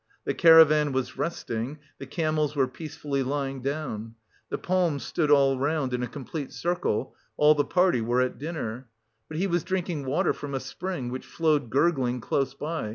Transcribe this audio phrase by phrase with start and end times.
[0.25, 4.15] The caravan was resting, the camels were peacefully lying down;
[4.49, 8.89] the palms stood all around in a complete circle; all the party were at dinner.
[9.29, 12.89] But he was drinking water from a spring which flowed gurgling close by.